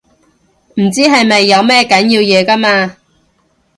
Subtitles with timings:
[0.77, 2.97] 唔知係咪有咩緊要嘢㗎嘛